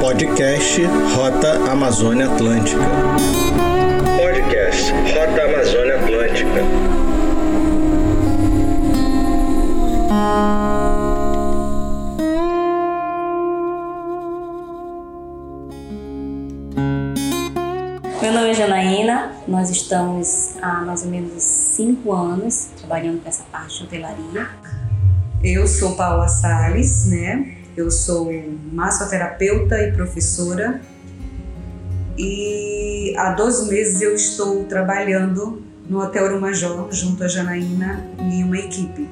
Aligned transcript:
Podcast 0.00 0.82
Rota 1.16 1.70
Amazônia 1.70 2.26
Atlântica. 2.26 2.80
Podcast 4.16 4.92
Rota 4.92 5.42
Amazônia 5.44 5.96
Atlântica. 5.96 6.48
Meu 18.22 18.32
nome 18.32 18.50
é 18.50 18.54
Janaína, 18.54 19.32
nós 19.48 19.70
estamos 19.70 20.54
há 20.62 20.82
mais 20.82 21.02
ou 21.02 21.10
menos 21.10 21.42
cinco 21.42 22.12
anos 22.12 22.68
trabalhando 22.78 23.20
com 23.20 23.28
essa 23.28 23.42
parte 23.50 23.78
de 23.78 23.84
hotelaria. 23.84 24.48
Eu 25.42 25.68
sou 25.68 25.94
Paula 25.94 26.26
Sales, 26.26 27.06
né? 27.06 27.58
Eu 27.76 27.92
sou 27.92 28.28
massoterapeuta 28.72 29.80
e 29.80 29.92
professora 29.92 30.80
e 32.18 33.14
há 33.16 33.30
12 33.30 33.70
meses 33.70 34.02
eu 34.02 34.16
estou 34.16 34.64
trabalhando 34.64 35.62
no 35.88 36.00
Hotel 36.00 36.24
Urumajó 36.24 36.88
junto 36.90 37.22
a 37.22 37.28
Janaína 37.28 38.04
e 38.32 38.42
uma 38.42 38.58
equipe 38.58 39.08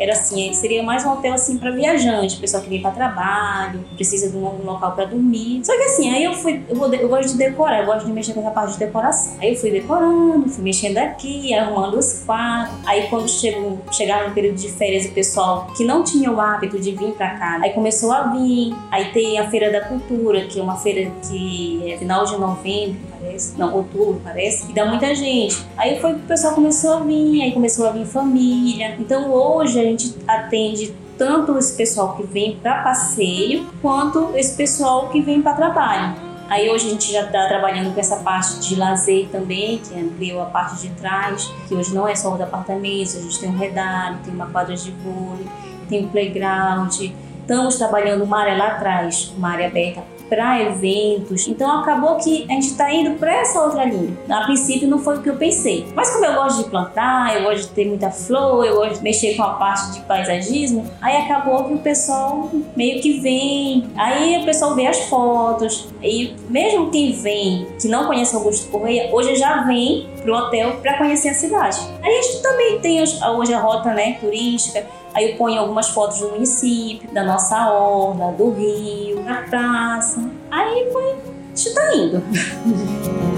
era 0.00 0.14
assim, 0.14 0.50
seria 0.54 0.82
mais 0.82 1.04
um 1.04 1.12
hotel 1.12 1.34
assim 1.34 1.58
para 1.58 1.70
viajante, 1.70 2.38
pessoal 2.38 2.62
que 2.62 2.70
vem 2.70 2.80
para 2.80 2.90
trabalho, 2.90 3.84
precisa 3.96 4.30
de 4.30 4.36
um, 4.36 4.64
local 4.64 4.92
para 4.92 5.04
dormir. 5.04 5.60
Só 5.62 5.76
que 5.76 5.82
assim, 5.82 6.10
aí 6.10 6.24
eu 6.24 6.32
fui, 6.32 6.62
eu, 6.66 6.74
vou, 6.74 6.92
eu 6.94 7.06
gosto 7.06 7.32
de 7.32 7.36
decorar, 7.36 7.80
eu 7.80 7.86
gosto 7.86 8.06
de 8.06 8.12
mexer 8.12 8.32
com 8.32 8.40
essa 8.40 8.50
parte 8.50 8.72
de 8.72 8.78
decoração. 8.78 9.36
Aí 9.38 9.50
eu 9.50 9.56
fui 9.56 9.70
decorando, 9.70 10.48
fui 10.48 10.64
mexendo 10.64 10.96
aqui, 10.96 11.52
arrumando 11.52 11.98
os 11.98 12.22
quadros. 12.24 12.74
Aí 12.86 13.08
quando 13.08 13.28
chegou, 13.28 13.72
no 13.72 14.34
período 14.34 14.56
de 14.56 14.70
férias, 14.70 15.04
o 15.04 15.12
pessoal 15.12 15.66
que 15.76 15.84
não 15.84 16.02
tinha 16.02 16.32
o 16.32 16.40
hábito 16.40 16.80
de 16.80 16.92
vir 16.92 17.12
para 17.12 17.30
cá, 17.38 17.58
aí 17.62 17.70
começou 17.74 18.10
a 18.10 18.28
vir. 18.28 18.74
Aí 18.90 19.12
tem 19.12 19.38
a 19.38 19.50
Feira 19.50 19.70
da 19.70 19.82
Cultura, 19.82 20.46
que 20.46 20.58
é 20.58 20.62
uma 20.62 20.78
feira 20.78 21.12
que 21.28 21.92
é 21.92 21.98
final 21.98 22.24
de 22.24 22.38
novembro, 22.38 22.98
parece, 23.20 23.58
não, 23.58 23.74
outubro 23.74 24.20
parece, 24.24 24.70
e 24.70 24.74
dá 24.74 24.86
muita 24.86 25.14
gente. 25.14 25.64
Aí 25.76 26.00
foi 26.00 26.14
que 26.14 26.20
o 26.20 26.26
pessoal 26.26 26.54
começou 26.54 26.94
a 26.94 27.00
vir, 27.00 27.42
aí 27.42 27.52
começou 27.52 27.86
a 27.86 27.90
vir 27.90 28.06
família. 28.06 28.96
Então 28.98 29.30
hoje 29.30 29.78
a 29.78 29.82
gente 29.82 30.14
atende 30.26 30.94
tanto 31.18 31.58
esse 31.58 31.76
pessoal 31.76 32.16
que 32.16 32.22
vem 32.22 32.56
para 32.56 32.82
passeio, 32.82 33.66
quanto 33.82 34.32
esse 34.34 34.56
pessoal 34.56 35.08
que 35.10 35.20
vem 35.20 35.42
para 35.42 35.54
trabalho. 35.54 36.30
Aí 36.48 36.68
hoje 36.68 36.88
a 36.88 36.90
gente 36.90 37.12
já 37.12 37.26
está 37.26 37.46
trabalhando 37.46 37.94
com 37.94 38.00
essa 38.00 38.16
parte 38.16 38.58
de 38.58 38.74
lazer 38.74 39.28
também, 39.30 39.78
que 39.78 39.94
ampliou 39.94 40.42
a 40.42 40.46
parte 40.46 40.80
de 40.80 40.88
trás, 40.94 41.48
que 41.68 41.74
hoje 41.74 41.94
não 41.94 42.08
é 42.08 42.14
só 42.16 42.34
os 42.34 42.40
apartamentos, 42.40 43.16
a 43.16 43.20
gente 43.20 43.38
tem 43.38 43.50
um 43.50 43.56
redário, 43.56 44.18
tem 44.24 44.34
uma 44.34 44.46
quadra 44.46 44.74
de 44.74 44.90
vôlei, 44.90 45.46
tem 45.88 46.06
um 46.06 46.08
playground. 46.08 46.92
Estamos 47.40 47.76
trabalhando 47.76 48.24
uma 48.24 48.40
área 48.40 48.56
lá 48.56 48.66
atrás, 48.68 49.32
uma 49.36 49.50
área 49.50 49.68
aberta 49.68 50.02
para 50.30 50.62
eventos. 50.62 51.48
Então 51.48 51.80
acabou 51.80 52.16
que 52.16 52.46
a 52.48 52.52
gente 52.52 52.68
está 52.68 52.90
indo 52.90 53.18
para 53.18 53.34
essa 53.34 53.60
outra 53.60 53.84
linha. 53.84 54.16
A 54.30 54.44
princípio 54.44 54.88
não 54.88 55.00
foi 55.00 55.18
o 55.18 55.22
que 55.22 55.28
eu 55.28 55.36
pensei. 55.36 55.86
Mas 55.94 56.10
como 56.10 56.24
eu 56.24 56.34
gosto 56.34 56.64
de 56.64 56.70
plantar, 56.70 57.36
eu 57.36 57.42
gosto 57.42 57.68
de 57.68 57.74
ter 57.74 57.86
muita 57.86 58.10
flor, 58.10 58.64
eu 58.64 58.76
gosto 58.76 58.98
de 58.98 59.02
mexer 59.02 59.34
com 59.36 59.42
a 59.42 59.54
parte 59.54 59.92
de 59.94 60.00
paisagismo, 60.00 60.86
aí 61.02 61.16
acabou 61.16 61.64
que 61.64 61.74
o 61.74 61.78
pessoal 61.78 62.48
meio 62.76 63.02
que 63.02 63.20
vem. 63.20 63.90
Aí 63.96 64.40
o 64.40 64.44
pessoal 64.44 64.74
vê 64.74 64.86
as 64.86 65.00
fotos. 65.00 65.88
E 66.00 66.34
mesmo 66.48 66.90
quem 66.90 67.12
vem, 67.12 67.66
que 67.80 67.88
não 67.88 68.06
conhece 68.06 68.34
Augusto 68.34 68.70
Correia, 68.70 69.10
hoje 69.12 69.34
já 69.34 69.62
vem 69.64 70.08
pro 70.22 70.34
hotel 70.34 70.76
para 70.80 70.96
conhecer 70.96 71.30
a 71.30 71.34
cidade. 71.34 71.78
A 72.02 72.08
gente 72.08 72.42
também 72.42 72.78
tem 72.78 73.02
hoje 73.02 73.52
a 73.52 73.60
rota 73.60 73.92
né, 73.92 74.12
turística 74.20 74.86
Aí 75.14 75.32
eu 75.32 75.36
ponho 75.36 75.60
algumas 75.60 75.88
fotos 75.88 76.20
do 76.20 76.30
município, 76.30 77.12
da 77.12 77.24
nossa 77.24 77.70
orla, 77.70 78.32
do 78.32 78.50
rio, 78.50 79.22
da 79.24 79.42
praça. 79.42 80.22
Aí 80.50 80.88
foi, 80.92 81.12
a 81.12 81.56
gente 81.56 81.74
tá 81.74 81.94
indo. 81.94 82.22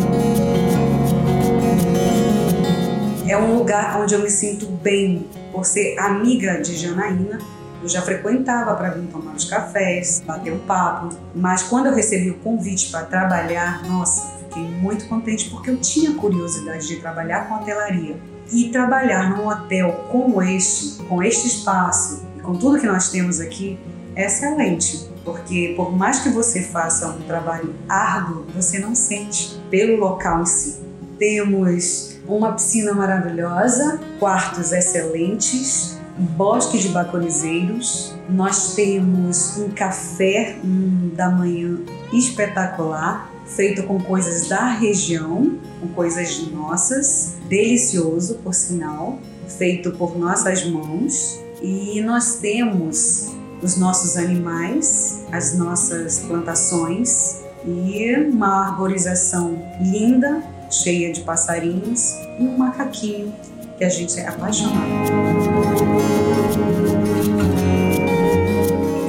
É 3.33 3.39
um 3.39 3.57
lugar 3.57 3.99
onde 3.99 4.15
eu 4.15 4.21
me 4.21 4.29
sinto 4.29 4.67
bem 4.67 5.27
por 5.51 5.65
ser 5.65 5.99
amiga 5.99 6.61
de 6.61 6.77
Janaína. 6.77 7.39
Eu 7.83 7.89
já 7.89 8.03
frequentava 8.03 8.75
para 8.75 8.91
vir 8.91 9.07
tomar 9.07 9.35
os 9.35 9.47
cafés, 9.47 10.23
bater 10.27 10.53
um 10.53 10.59
papo, 10.59 11.09
mas 11.35 11.63
quando 11.63 11.87
eu 11.87 11.95
recebi 11.95 12.29
o 12.29 12.35
convite 12.41 12.91
para 12.91 13.07
trabalhar, 13.07 13.83
nossa, 13.89 14.39
fiquei 14.39 14.63
muito 14.63 15.09
contente 15.09 15.49
porque 15.49 15.71
eu 15.71 15.79
tinha 15.79 16.13
curiosidade 16.13 16.87
de 16.87 16.97
trabalhar 16.97 17.49
com 17.49 17.55
hotelaria. 17.55 18.17
E 18.53 18.69
trabalhar 18.69 19.31
num 19.31 19.49
hotel 19.49 20.07
como 20.11 20.43
este, 20.43 21.03
com 21.05 21.23
este 21.23 21.47
espaço 21.47 22.23
e 22.37 22.41
com 22.41 22.55
tudo 22.55 22.79
que 22.79 22.87
nós 22.87 23.09
temos 23.09 23.41
aqui, 23.41 23.79
é 24.15 24.27
excelente. 24.27 25.11
Porque 25.25 25.73
por 25.77 25.97
mais 25.97 26.21
que 26.21 26.29
você 26.29 26.63
faça 26.63 27.09
um 27.09 27.23
trabalho 27.23 27.75
árduo, 27.89 28.45
você 28.55 28.79
não 28.79 28.95
sente 28.95 29.59
pelo 29.71 29.97
local 29.97 30.43
em 30.43 30.47
si. 30.47 30.81
Temos 31.19 32.19
uma 32.27 32.53
piscina 32.53 32.93
maravilhosa, 32.93 34.01
quartos 34.19 34.73
excelentes, 34.73 35.99
bosque 36.19 36.79
de 36.79 36.89
baconizeiros. 36.89 38.15
Nós 38.29 38.75
temos 38.75 39.57
um 39.59 39.71
café 39.71 40.57
um, 40.65 41.11
da 41.15 41.31
manhã 41.31 41.79
espetacular, 42.13 43.31
feito 43.47 43.83
com 43.85 44.01
coisas 44.01 44.49
da 44.49 44.69
região, 44.69 45.59
com 45.81 45.89
coisas 45.89 46.39
nossas, 46.51 47.37
delicioso, 47.49 48.37
por 48.37 48.55
sinal, 48.55 49.19
feito 49.59 49.93
por 49.93 50.19
nossas 50.19 50.65
mãos. 50.65 51.41
E 51.61 52.01
nós 52.01 52.37
temos 52.37 53.31
os 53.63 53.77
nossos 53.77 54.17
animais, 54.17 55.25
as 55.31 55.57
nossas 55.57 56.21
plantações 56.21 57.43
e 57.65 58.15
uma 58.17 58.69
arborização 58.69 59.57
linda, 59.81 60.43
cheia 60.69 61.13
de 61.13 61.21
passarinhos 61.21 62.15
e 62.41 62.43
um 62.43 62.57
macaquinho 62.59 63.33
que 63.79 63.85
a 63.85 63.89
gente 63.89 64.19
é 64.19 64.27
apaixonado. 64.27 64.81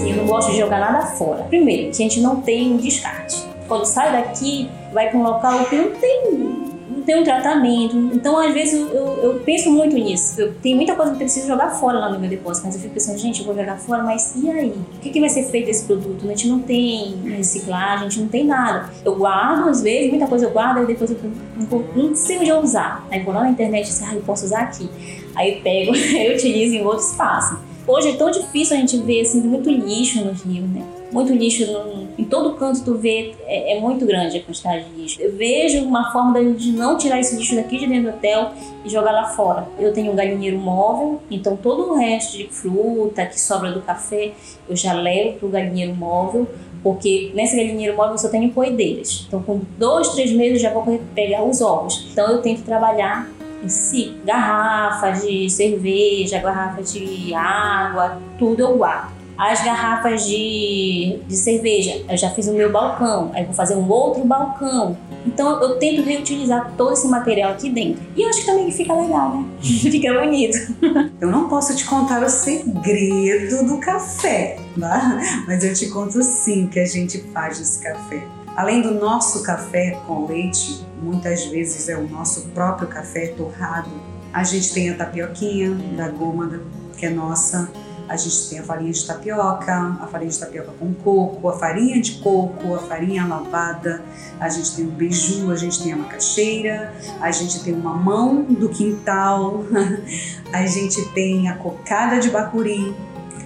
Eu 0.07 0.15
não 0.17 0.27
gosto 0.27 0.51
de 0.51 0.57
jogar 0.57 0.79
nada 0.79 1.07
fora. 1.07 1.43
Primeiro, 1.45 1.91
que 1.91 2.03
a 2.03 2.07
gente 2.07 2.19
não 2.19 2.41
tem 2.41 2.77
descarte 2.77 3.52
quando 3.73 3.85
sai 3.85 4.11
daqui, 4.11 4.69
vai 4.93 5.09
para 5.09 5.17
um 5.17 5.23
local 5.23 5.65
que 5.65 5.75
não 5.75 5.89
tem 5.91 6.63
não 6.95 7.01
tem 7.01 7.19
um 7.19 7.23
tratamento. 7.23 7.97
Então, 8.13 8.39
às 8.39 8.53
vezes, 8.53 8.79
eu, 8.79 9.19
eu, 9.21 9.39
penso 9.43 9.69
muito 9.71 9.95
nisso. 9.95 10.39
Eu 10.39 10.53
tenho 10.61 10.77
muita 10.77 10.95
coisa 10.95 11.11
que 11.11 11.15
eu 11.15 11.19
preciso 11.19 11.47
jogar 11.47 11.71
fora 11.71 11.97
lá 11.97 12.09
no 12.09 12.19
meu 12.19 12.29
depósito, 12.29 12.67
mas 12.67 12.75
eu 12.75 12.81
fico 12.81 12.93
pensando, 12.93 13.17
gente, 13.17 13.39
eu 13.39 13.45
vou 13.47 13.55
jogar 13.55 13.77
fora, 13.77 14.03
mas 14.03 14.35
e 14.35 14.49
aí? 14.49 14.69
O 14.69 14.99
que, 15.01 15.09
que 15.09 15.19
vai 15.19 15.27
ser 15.27 15.43
feito 15.45 15.65
desse 15.65 15.85
produto? 15.85 16.23
A 16.23 16.27
gente 16.29 16.47
não 16.47 16.59
tem 16.59 17.15
reciclagem, 17.25 18.05
a 18.05 18.09
gente 18.09 18.21
não 18.21 18.27
tem 18.29 18.45
nada. 18.45 18.89
Eu 19.03 19.15
guardo, 19.15 19.69
às 19.69 19.81
vezes, 19.81 20.11
muita 20.11 20.27
coisa 20.27 20.45
eu 20.45 20.51
guardo, 20.51 20.83
e 20.83 20.85
depois 20.85 21.09
eu 21.09 21.17
não, 21.57 21.79
não 21.95 22.15
sei 22.15 22.37
onde 22.37 22.49
eu 22.49 22.59
usar. 22.59 23.05
Aí 23.09 23.21
vou 23.21 23.33
lá 23.33 23.41
na 23.41 23.49
internet 23.49 23.87
e 23.87 23.89
assim, 23.89 24.05
ah, 24.07 24.15
eu 24.15 24.21
posso 24.21 24.45
usar 24.45 24.61
aqui. 24.61 24.87
Aí 25.35 25.55
eu 25.55 25.61
pego, 25.61 25.95
eu 25.97 26.35
utilizo 26.35 26.75
em 26.75 26.85
outro 26.85 27.03
espaço. 27.03 27.59
Hoje 27.87 28.09
é 28.09 28.13
tão 28.13 28.29
difícil 28.29 28.77
a 28.77 28.79
gente 28.79 28.97
ver 28.97 29.21
assim, 29.21 29.41
muito 29.41 29.69
lixo 29.69 30.23
no 30.23 30.31
rio, 30.31 30.61
né? 30.67 30.83
muito 31.13 31.31
lixo 31.31 31.71
no, 31.71 32.02
em 32.17 32.23
todo 32.23 32.53
canto 32.53 32.83
tu 32.83 32.95
vê 32.95 33.33
é, 33.45 33.75
é, 33.75 33.79
muito 33.79 34.05
grande 34.05 34.37
a 34.37 34.43
quantidade 34.43 34.85
de 34.85 35.01
lixo. 35.01 35.21
Eu 35.21 35.35
vejo 35.35 35.83
uma 35.83 36.11
forma 36.11 36.43
de 36.53 36.71
não 36.71 36.97
tirar 36.97 37.19
esse 37.19 37.35
lixo 37.35 37.55
daqui 37.55 37.77
de 37.79 37.87
dentro 37.87 38.11
do 38.11 38.17
hotel 38.17 38.51
e 38.85 38.89
jogar 38.89 39.11
lá 39.11 39.25
fora. 39.29 39.67
Eu 39.79 39.93
tenho 39.93 40.11
um 40.11 40.15
galinheiro 40.15 40.57
móvel, 40.57 41.21
então 41.29 41.55
todo 41.55 41.91
o 41.91 41.95
resto 41.95 42.37
de 42.37 42.47
fruta 42.47 43.25
que 43.25 43.39
sobra 43.39 43.71
do 43.71 43.81
café 43.81 44.33
eu 44.69 44.75
já 44.75 44.93
levo 44.93 45.39
pro 45.39 45.49
galinheiro 45.49 45.95
móvel, 45.95 46.47
porque 46.83 47.31
nesse 47.33 47.55
galinheiro 47.55 47.95
móvel 47.95 48.13
eu 48.13 48.17
só 48.17 48.29
tenho 48.29 48.51
poedeiras. 48.51 49.25
Então 49.27 49.41
com 49.41 49.61
dois, 49.77 50.09
três 50.09 50.31
meses 50.31 50.61
já 50.61 50.71
vou 50.71 50.83
pegar 51.15 51.43
os 51.43 51.61
ovos. 51.61 52.07
Então 52.11 52.29
eu 52.29 52.41
tento 52.41 52.63
trabalhar 52.63 53.27
em 53.63 53.69
si, 53.69 54.13
garrafas 54.25 55.25
de 55.25 55.49
cerveja, 55.49 56.37
garrafas 56.39 56.91
de 56.93 57.33
água, 57.33 58.17
tudo 58.37 58.61
eu 58.61 58.77
guardo 58.77 59.22
as 59.37 59.63
garrafas 59.63 60.25
de, 60.25 61.19
de 61.27 61.35
cerveja. 61.35 62.03
Eu 62.09 62.17
já 62.17 62.29
fiz 62.29 62.47
o 62.47 62.53
meu 62.53 62.71
balcão, 62.71 63.31
aí 63.33 63.43
vou 63.43 63.53
fazer 63.53 63.75
um 63.75 63.89
outro 63.89 64.23
balcão. 64.25 64.97
Então 65.25 65.61
eu 65.61 65.77
tento 65.77 66.03
reutilizar 66.03 66.73
todo 66.77 66.93
esse 66.93 67.07
material 67.07 67.53
aqui 67.53 67.69
dentro. 67.69 68.03
E 68.15 68.21
eu 68.21 68.29
acho 68.29 68.41
que 68.41 68.45
também 68.45 68.71
fica 68.71 68.93
legal, 68.93 69.37
né? 69.37 69.45
fica 69.61 70.13
bonito. 70.19 70.57
eu 71.19 71.31
não 71.31 71.47
posso 71.47 71.75
te 71.75 71.85
contar 71.85 72.21
o 72.23 72.29
segredo 72.29 73.65
do 73.65 73.77
café, 73.79 74.57
tá? 74.79 75.19
mas 75.47 75.63
eu 75.63 75.73
te 75.73 75.87
conto 75.87 76.21
sim 76.21 76.67
que 76.67 76.79
a 76.79 76.85
gente 76.85 77.19
faz 77.33 77.59
nesse 77.59 77.81
café. 77.81 78.23
Além 78.55 78.81
do 78.81 78.93
nosso 78.93 79.41
café 79.41 79.97
com 80.05 80.27
leite, 80.27 80.85
muitas 81.01 81.45
vezes 81.45 81.89
é 81.89 81.97
o 81.97 82.07
nosso 82.07 82.49
próprio 82.49 82.87
café 82.87 83.27
torrado. 83.27 83.89
A 84.31 84.43
gente 84.43 84.73
tem 84.73 84.89
a 84.91 84.95
tapioquinha 84.95 85.71
da 85.95 86.09
gômada, 86.09 86.61
que 86.97 87.05
é 87.05 87.09
nossa 87.09 87.71
a 88.07 88.17
gente 88.17 88.49
tem 88.49 88.59
a 88.59 88.63
farinha 88.63 88.91
de 88.91 89.05
tapioca, 89.05 89.97
a 90.01 90.07
farinha 90.07 90.31
de 90.31 90.39
tapioca 90.39 90.71
com 90.79 90.93
coco, 90.93 91.49
a 91.49 91.57
farinha 91.57 92.01
de 92.01 92.13
coco, 92.13 92.75
a 92.75 92.79
farinha 92.79 93.25
lavada, 93.25 94.03
a 94.39 94.49
gente 94.49 94.75
tem 94.75 94.85
o 94.85 94.91
beiju, 94.91 95.51
a 95.51 95.55
gente 95.55 95.81
tem 95.81 95.93
a 95.93 95.97
macaxeira, 95.97 96.93
a 97.21 97.31
gente 97.31 97.63
tem 97.63 97.73
o 97.73 97.77
mamão 97.77 98.43
do 98.43 98.69
quintal, 98.69 99.63
a 100.51 100.65
gente 100.65 101.03
tem 101.13 101.49
a 101.49 101.55
cocada 101.55 102.19
de 102.19 102.29
bacuri, 102.29 102.93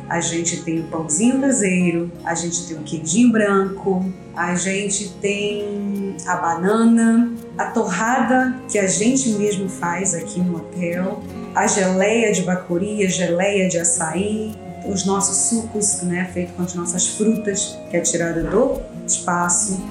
a 0.09 0.21
gente 0.21 0.63
tem 0.63 0.79
o 0.79 0.83
pãozinho 0.83 1.41
caseiro, 1.41 2.11
a 2.23 2.33
gente 2.33 2.67
tem 2.67 2.77
o 2.77 2.81
queijinho 2.81 3.31
branco, 3.31 4.05
a 4.35 4.55
gente 4.55 5.09
tem 5.21 6.15
a 6.25 6.35
banana, 6.37 7.33
a 7.57 7.65
torrada 7.65 8.55
que 8.69 8.79
a 8.79 8.87
gente 8.87 9.29
mesmo 9.31 9.67
faz 9.67 10.13
aqui 10.13 10.39
no 10.39 10.57
hotel, 10.57 11.21
a 11.57 11.65
geleia 11.65 12.31
de 12.31 12.43
bacuri, 12.43 13.03
a 13.03 13.09
geleia 13.09 13.67
de 13.67 13.79
açaí, 13.79 14.53
os 14.85 15.05
nossos 15.05 15.49
sucos, 15.49 16.03
né, 16.03 16.29
feito 16.31 16.53
com 16.53 16.61
as 16.61 16.75
nossas 16.75 17.07
frutas, 17.07 17.75
que 17.89 17.97
é 17.97 17.99
tirada 17.99 18.43
do 18.43 18.79
espaço. 19.07 19.83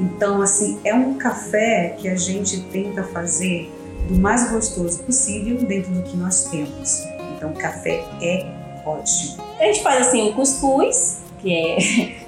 Então, 0.00 0.42
assim, 0.42 0.80
é 0.84 0.92
um 0.92 1.14
café 1.14 1.94
que 1.96 2.08
a 2.08 2.16
gente 2.16 2.60
tenta 2.72 3.04
fazer 3.04 3.72
do 4.08 4.16
mais 4.16 4.50
gostoso 4.50 4.98
possível 5.04 5.58
dentro 5.58 5.92
do 5.92 6.02
que 6.02 6.16
nós 6.16 6.46
temos. 6.46 7.04
Então, 7.36 7.50
o 7.50 7.54
café 7.54 8.04
é 8.20 8.44
ótimo. 8.84 9.44
A 9.60 9.64
gente 9.66 9.80
faz 9.80 10.08
assim 10.08 10.28
um 10.28 10.32
cuscuz, 10.32 11.22
que 11.38 11.54
é 11.54 11.76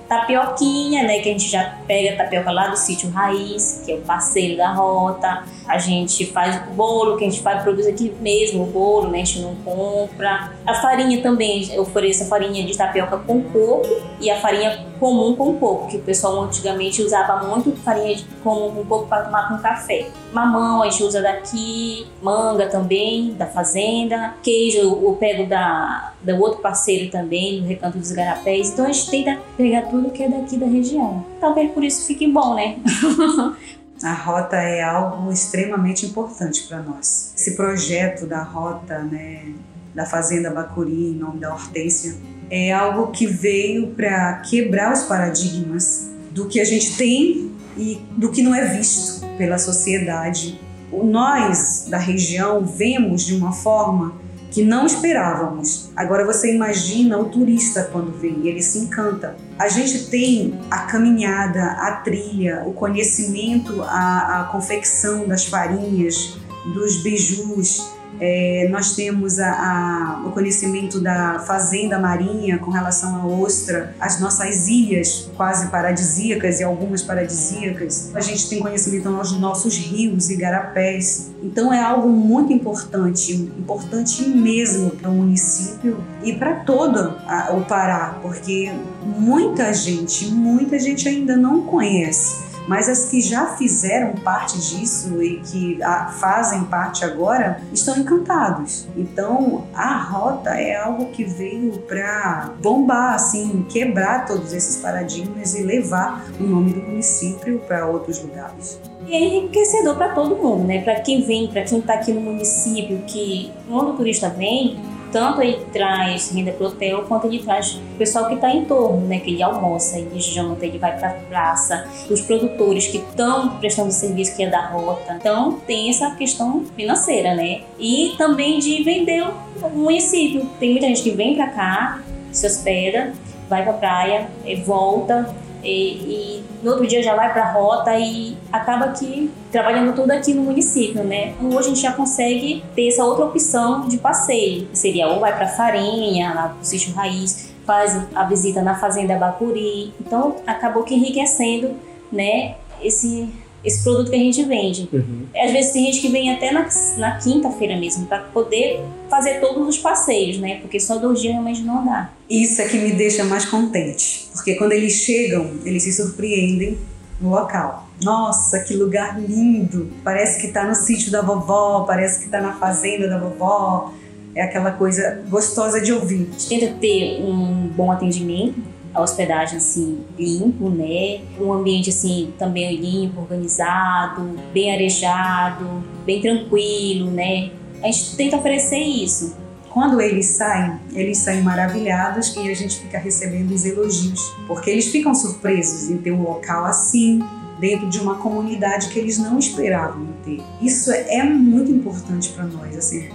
tapioquinha, 0.08 1.02
né? 1.04 1.20
Que 1.20 1.30
a 1.30 1.32
gente 1.32 1.48
já 1.48 1.78
pega 1.86 2.14
a 2.14 2.16
tapioca 2.16 2.50
lá 2.50 2.68
do 2.68 2.76
sítio 2.76 3.10
Raiz, 3.10 3.82
que 3.84 3.92
é 3.92 3.94
o 3.96 4.00
parceiro 4.00 4.56
da 4.56 4.72
rota. 4.72 5.44
A 5.66 5.78
gente 5.78 6.26
faz 6.26 6.56
o 6.68 6.74
bolo, 6.74 7.16
que 7.16 7.24
a 7.24 7.30
gente 7.30 7.42
faz, 7.42 7.62
produz 7.62 7.86
aqui 7.86 8.12
mesmo 8.20 8.64
o 8.64 8.66
bolo, 8.66 9.08
né? 9.08 9.22
A 9.22 9.24
gente 9.24 9.40
não 9.40 9.54
compra. 9.56 10.52
A 10.66 10.74
farinha 10.74 11.22
também, 11.22 11.72
eu 11.72 11.82
ofereço 11.82 12.24
a 12.24 12.26
farinha 12.26 12.64
de 12.64 12.76
tapioca 12.76 13.18
com 13.18 13.42
coco 13.42 13.88
e 14.20 14.30
a 14.30 14.40
farinha 14.40 14.86
comum 15.04 15.36
com 15.36 15.58
coco, 15.58 15.86
que 15.88 15.98
o 15.98 16.00
pessoal 16.00 16.44
antigamente 16.44 17.02
usava 17.02 17.46
muito 17.46 17.76
farinha 17.82 18.16
de 18.16 18.24
comum 18.42 18.74
com 18.74 18.86
coco 18.86 19.06
para 19.06 19.24
tomar 19.24 19.48
com 19.48 19.58
café. 19.58 20.08
Mamão 20.32 20.82
a 20.82 20.88
gente 20.88 21.02
usa 21.02 21.20
daqui, 21.20 22.06
manga 22.22 22.70
também, 22.70 23.34
da 23.34 23.44
fazenda. 23.44 24.32
Queijo 24.42 24.78
eu 24.78 25.14
pego 25.20 25.46
da, 25.46 26.14
do 26.22 26.34
outro 26.40 26.62
parceiro 26.62 27.10
também, 27.10 27.60
do 27.60 27.66
Recanto 27.66 27.98
dos 27.98 28.12
Garapés. 28.12 28.70
Então 28.70 28.86
a 28.86 28.92
gente 28.92 29.10
tenta 29.10 29.38
pegar 29.58 29.82
tudo 29.82 30.10
que 30.10 30.22
é 30.22 30.28
daqui 30.30 30.56
da 30.56 30.64
região. 30.64 31.22
Talvez 31.38 31.70
por 31.72 31.84
isso 31.84 32.06
fique 32.06 32.26
bom, 32.26 32.54
né? 32.54 32.78
A 34.02 34.12
rota 34.14 34.56
é 34.56 34.82
algo 34.82 35.30
extremamente 35.30 36.06
importante 36.06 36.66
para 36.66 36.82
nós. 36.82 37.32
Esse 37.36 37.54
projeto 37.56 38.26
da 38.26 38.42
rota, 38.42 38.98
né, 39.00 39.52
da 39.94 40.04
Fazenda 40.04 40.50
Bacuri, 40.50 41.10
em 41.10 41.14
nome 41.14 41.40
da 41.40 41.52
Hortência, 41.52 42.14
é 42.50 42.72
algo 42.72 43.10
que 43.10 43.26
veio 43.26 43.88
para 43.88 44.34
quebrar 44.38 44.92
os 44.92 45.04
paradigmas 45.04 46.10
do 46.30 46.46
que 46.46 46.60
a 46.60 46.64
gente 46.64 46.96
tem 46.96 47.52
e 47.76 48.00
do 48.12 48.30
que 48.30 48.42
não 48.42 48.54
é 48.54 48.64
visto 48.76 49.26
pela 49.36 49.58
sociedade. 49.58 50.60
Nós 50.92 51.86
da 51.88 51.98
região 51.98 52.64
vemos 52.64 53.24
de 53.24 53.34
uma 53.34 53.52
forma 53.52 54.14
que 54.54 54.62
não 54.62 54.86
esperávamos. 54.86 55.90
Agora 55.96 56.24
você 56.24 56.54
imagina 56.54 57.18
o 57.18 57.24
turista 57.24 57.88
quando 57.90 58.16
vem, 58.16 58.46
ele 58.46 58.62
se 58.62 58.78
encanta. 58.78 59.36
A 59.58 59.68
gente 59.68 60.06
tem 60.10 60.56
a 60.70 60.82
caminhada, 60.82 61.60
a 61.60 61.96
trilha, 62.04 62.62
o 62.64 62.72
conhecimento, 62.72 63.82
a, 63.82 64.42
a 64.42 64.44
confecção 64.52 65.26
das 65.26 65.44
farinhas, 65.44 66.38
dos 66.72 67.02
beijus, 67.02 67.93
é, 68.20 68.68
nós 68.70 68.94
temos 68.94 69.38
a, 69.38 69.50
a, 69.50 70.22
o 70.26 70.30
conhecimento 70.30 71.00
da 71.00 71.40
fazenda 71.40 71.98
marinha 71.98 72.58
com 72.58 72.70
relação 72.70 73.16
à 73.16 73.26
ostra, 73.26 73.94
as 74.00 74.20
nossas 74.20 74.68
ilhas 74.68 75.30
quase 75.36 75.68
paradisíacas 75.68 76.60
e 76.60 76.64
algumas 76.64 77.02
paradisíacas. 77.02 78.14
A 78.14 78.20
gente 78.20 78.48
tem 78.48 78.60
conhecimento 78.60 79.10
dos 79.10 79.38
nossos 79.38 79.76
rios 79.76 80.30
e 80.30 80.36
garapés. 80.36 81.32
Então 81.42 81.72
é 81.72 81.82
algo 81.82 82.08
muito 82.08 82.52
importante, 82.52 83.32
importante 83.32 84.28
mesmo 84.28 84.90
para 84.90 85.10
o 85.10 85.14
município 85.14 86.02
e 86.22 86.32
para 86.32 86.56
todo 86.60 87.16
a, 87.26 87.52
o 87.52 87.64
Pará, 87.64 88.18
porque 88.22 88.72
muita 89.04 89.72
gente, 89.72 90.26
muita 90.26 90.78
gente 90.78 91.08
ainda 91.08 91.36
não 91.36 91.62
conhece 91.62 92.53
mas 92.66 92.88
as 92.88 93.06
que 93.06 93.20
já 93.20 93.46
fizeram 93.56 94.12
parte 94.12 94.58
disso 94.58 95.22
e 95.22 95.40
que 95.40 95.78
fazem 96.18 96.64
parte 96.64 97.04
agora 97.04 97.60
estão 97.72 97.96
encantados. 97.96 98.86
Então 98.96 99.64
a 99.74 99.96
rota 99.98 100.50
é 100.50 100.76
algo 100.76 101.06
que 101.06 101.24
veio 101.24 101.78
para 101.80 102.50
bombar, 102.62 103.14
assim, 103.14 103.66
quebrar 103.68 104.26
todos 104.26 104.52
esses 104.52 104.76
paradigmas 104.76 105.54
e 105.54 105.62
levar 105.62 106.26
o 106.40 106.42
nome 106.42 106.72
do 106.72 106.80
município 106.80 107.60
para 107.66 107.86
outros 107.86 108.22
lugares. 108.22 108.80
E 109.06 109.14
é 109.14 109.18
enriquecedor 109.18 109.96
para 109.96 110.08
todo 110.14 110.34
mundo, 110.34 110.64
né? 110.64 110.82
Para 110.82 111.00
quem 111.00 111.26
vem, 111.26 111.48
para 111.48 111.62
quem 111.62 111.78
está 111.78 111.94
aqui 111.94 112.12
no 112.12 112.22
município, 112.22 113.02
que 113.06 113.52
quando 113.68 113.90
o 113.90 113.96
turista 113.96 114.30
vem, 114.30 114.78
tanto 115.14 115.40
ele 115.40 115.64
traz 115.72 116.32
renda 116.32 116.50
para 116.50 116.66
o 116.66 116.68
hotel, 116.70 117.04
quanto 117.06 117.28
ele 117.28 117.38
traz 117.38 117.76
o 117.76 117.96
pessoal 117.96 118.26
que 118.26 118.34
está 118.34 118.50
em 118.50 118.64
torno, 118.64 119.06
né? 119.06 119.20
Que 119.20 119.30
ele 119.30 119.44
almoça, 119.44 119.96
ele 119.96 120.18
janta, 120.18 120.66
ele 120.66 120.76
vai 120.76 120.98
para 120.98 121.10
a 121.10 121.12
praça, 121.12 121.88
os 122.10 122.20
produtores 122.20 122.88
que 122.88 122.96
estão 122.96 123.56
prestando 123.58 123.92
serviço, 123.92 124.34
que 124.34 124.42
é 124.42 124.50
da 124.50 124.66
rota. 124.66 125.14
Então, 125.14 125.60
tem 125.68 125.88
essa 125.88 126.10
questão 126.16 126.64
financeira, 126.76 127.32
né? 127.32 127.60
E 127.78 128.16
também 128.18 128.58
de 128.58 128.82
vender 128.82 129.24
o 129.62 129.68
município. 129.70 130.50
Tem 130.58 130.72
muita 130.72 130.88
gente 130.88 131.04
que 131.04 131.12
vem 131.12 131.36
para 131.36 131.46
cá, 131.46 132.02
se 132.32 132.44
hospeda, 132.44 133.12
vai 133.48 133.62
para 133.62 133.70
a 133.70 133.76
praia, 133.76 134.30
volta, 134.66 135.32
e, 135.62 135.70
e, 135.70 136.44
no 136.64 136.70
outro 136.70 136.86
dia 136.86 137.02
já 137.02 137.14
vai 137.14 137.30
para 137.32 137.44
a 137.44 137.52
rota 137.52 137.94
e 137.98 138.36
acaba 138.50 138.88
que 138.88 139.30
trabalhando 139.52 139.94
tudo 139.94 140.10
aqui 140.10 140.32
no 140.32 140.42
município, 140.42 141.04
né? 141.04 141.34
Então, 141.38 141.50
hoje 141.50 141.58
a 141.58 141.62
gente 141.68 141.80
já 141.82 141.92
consegue 141.92 142.64
ter 142.74 142.88
essa 142.88 143.04
outra 143.04 143.26
opção 143.26 143.86
de 143.86 143.98
passeio, 143.98 144.66
seria 144.72 145.06
ou 145.08 145.20
vai 145.20 145.36
para 145.36 145.46
Farinha, 145.46 146.32
lá 146.34 146.48
pro 146.48 146.64
Sítio 146.64 146.94
Raiz, 146.94 147.52
faz 147.66 148.06
a 148.14 148.24
visita 148.24 148.62
na 148.62 148.74
Fazenda 148.74 149.16
Bacuri. 149.16 149.92
Então 150.00 150.36
acabou 150.46 150.82
que 150.84 150.94
enriquecendo, 150.94 151.72
né, 152.10 152.54
esse 152.82 153.28
esse 153.64 153.82
produto 153.82 154.10
que 154.10 154.16
a 154.16 154.18
gente 154.18 154.42
vende. 154.44 154.88
Uhum. 154.92 155.26
Às 155.34 155.52
vezes 155.52 155.72
tem 155.72 155.86
gente 155.86 156.00
que 156.00 156.08
vem 156.08 156.32
até 156.32 156.52
na, 156.52 156.68
na 156.98 157.16
quinta-feira 157.16 157.76
mesmo 157.76 158.06
para 158.06 158.18
poder 158.18 158.80
fazer 159.08 159.40
todos 159.40 159.66
os 159.68 159.78
passeios, 159.78 160.38
né? 160.38 160.56
Porque 160.60 160.78
só 160.78 160.96
dois 160.98 161.20
dias 161.20 161.32
realmente 161.32 161.62
não 161.62 161.84
dá. 161.84 162.10
Isso 162.28 162.60
é 162.60 162.68
que 162.68 162.78
me 162.78 162.92
deixa 162.92 163.24
mais 163.24 163.44
contente, 163.44 164.28
porque 164.32 164.54
quando 164.54 164.72
eles 164.72 164.92
chegam, 164.92 165.50
eles 165.64 165.82
se 165.82 165.92
surpreendem 165.92 166.78
no 167.20 167.30
local. 167.30 167.88
Nossa, 168.02 168.60
que 168.60 168.74
lugar 168.74 169.20
lindo! 169.20 169.90
Parece 170.02 170.40
que 170.40 170.48
está 170.48 170.66
no 170.66 170.74
sítio 170.74 171.10
da 171.10 171.22
vovó, 171.22 171.84
parece 171.86 172.20
que 172.20 172.26
está 172.26 172.40
na 172.40 172.54
fazenda 172.54 173.08
da 173.08 173.18
vovó. 173.18 173.92
É 174.34 174.42
aquela 174.42 174.72
coisa 174.72 175.22
gostosa 175.28 175.80
de 175.80 175.92
ouvir. 175.92 176.28
A 176.28 176.38
gente 176.38 176.48
tenta 176.48 176.74
ter 176.80 177.22
um 177.22 177.68
bom 177.68 177.92
atendimento, 177.92 178.60
a 178.94 179.02
hospedagem 179.02 179.58
assim 179.58 180.04
limpo, 180.16 180.70
né? 180.70 181.20
Um 181.38 181.52
ambiente 181.52 181.90
assim 181.90 182.32
também 182.38 182.76
limpo, 182.76 183.22
organizado, 183.22 184.38
bem 184.52 184.72
arejado, 184.72 185.82
bem 186.06 186.20
tranquilo, 186.20 187.10
né? 187.10 187.50
A 187.82 187.86
gente 187.86 188.16
tenta 188.16 188.36
oferecer 188.36 188.78
isso. 188.78 189.36
Quando 189.68 190.00
eles 190.00 190.26
saem, 190.26 190.78
eles 190.92 191.18
saem 191.18 191.42
maravilhados 191.42 192.34
e 192.36 192.48
a 192.48 192.54
gente 192.54 192.78
fica 192.78 192.96
recebendo 192.96 193.50
os 193.50 193.64
elogios, 193.64 194.20
porque 194.46 194.70
eles 194.70 194.86
ficam 194.86 195.12
surpresos 195.12 195.90
em 195.90 195.98
ter 195.98 196.12
um 196.12 196.22
local 196.22 196.64
assim, 196.64 197.20
dentro 197.58 197.88
de 197.88 197.98
uma 197.98 198.14
comunidade 198.14 198.88
que 198.90 198.98
eles 199.00 199.18
não 199.18 199.36
esperavam 199.36 200.06
ter. 200.24 200.40
Isso 200.62 200.92
é 200.92 201.24
muito 201.24 201.72
importante 201.72 202.28
para 202.28 202.44
nós, 202.44 202.76
assim. 202.76 203.08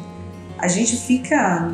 A 0.58 0.68
gente 0.68 0.98
fica 0.98 1.74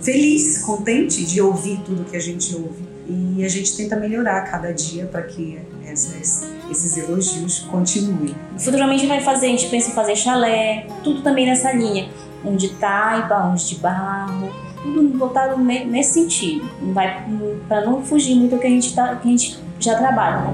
feliz, 0.00 0.58
contente 0.58 1.24
de 1.26 1.40
ouvir 1.40 1.80
tudo 1.84 2.04
que 2.04 2.16
a 2.16 2.20
gente 2.20 2.54
ouve 2.54 2.89
e 3.10 3.44
a 3.44 3.48
gente 3.48 3.76
tenta 3.76 3.96
melhorar 3.96 4.42
cada 4.42 4.72
dia 4.72 5.06
para 5.06 5.22
que 5.22 5.58
essas, 5.84 6.48
esses 6.70 6.96
elogios 6.96 7.60
continuem. 7.60 8.34
Futuramente 8.56 9.06
vai 9.06 9.20
fazer, 9.20 9.46
a 9.46 9.50
gente 9.50 9.66
pensa 9.66 9.90
em 9.90 9.94
fazer 9.94 10.14
chalé, 10.14 10.86
tudo 11.02 11.22
também 11.22 11.46
nessa 11.46 11.72
linha, 11.72 12.08
um 12.44 12.54
de 12.54 12.68
taipa, 12.74 13.48
uns 13.48 13.68
de 13.68 13.76
barro, 13.76 14.50
tudo 14.82 15.18
voltado 15.18 15.58
nesse 15.58 16.14
sentido, 16.14 16.68
vai 16.92 17.26
para 17.68 17.84
não 17.84 18.02
fugir 18.02 18.36
muito 18.36 18.54
do 18.54 18.60
que 18.60 18.66
a 18.66 18.70
gente 18.70 18.94
tá, 18.94 19.16
que 19.16 19.28
a 19.28 19.30
gente 19.30 19.58
já 19.80 19.96
trabalha. 19.96 20.44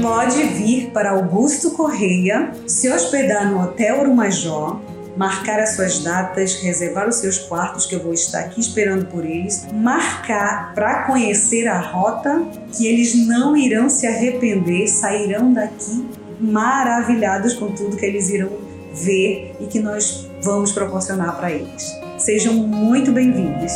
Pode 0.00 0.42
vir 0.42 0.90
para 0.92 1.10
Augusto 1.10 1.72
Correia, 1.72 2.52
se 2.66 2.90
hospedar 2.90 3.50
no 3.50 3.62
Hotel 3.62 4.00
Urumajó, 4.00 4.80
marcar 5.20 5.60
as 5.60 5.76
suas 5.76 5.98
datas, 5.98 6.54
reservar 6.62 7.06
os 7.06 7.16
seus 7.16 7.38
quartos, 7.38 7.84
que 7.84 7.94
eu 7.94 8.02
vou 8.02 8.14
estar 8.14 8.40
aqui 8.40 8.58
esperando 8.58 9.04
por 9.04 9.22
eles, 9.22 9.66
marcar 9.70 10.72
para 10.74 11.02
conhecer 11.02 11.68
a 11.68 11.78
rota, 11.78 12.42
que 12.72 12.86
eles 12.86 13.26
não 13.26 13.54
irão 13.54 13.90
se 13.90 14.06
arrepender, 14.06 14.88
sairão 14.88 15.52
daqui 15.52 16.08
maravilhados 16.40 17.52
com 17.52 17.70
tudo 17.70 17.98
que 17.98 18.06
eles 18.06 18.30
irão 18.30 18.48
ver 18.94 19.54
e 19.60 19.66
que 19.66 19.78
nós 19.78 20.26
vamos 20.42 20.72
proporcionar 20.72 21.36
para 21.36 21.52
eles. 21.52 21.94
Sejam 22.16 22.54
muito 22.54 23.12
bem-vindos. 23.12 23.72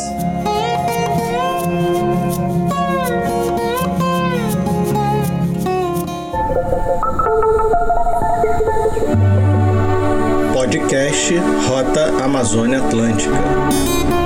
Podcast 11.25 11.69
Rota 11.69 12.23
Amazônia 12.23 12.81
Atlântica. 12.81 14.24